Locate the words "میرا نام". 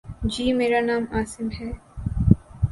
0.53-1.03